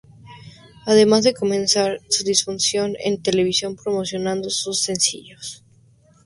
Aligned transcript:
Además 0.87 1.23
de 1.25 1.35
comenzar 1.35 1.99
su 2.09 2.23
difusión 2.23 2.95
en 3.05 3.21
televisión 3.21 3.75
promocionando 3.75 4.49
sus 4.49 4.81
sencillos. 4.81 5.63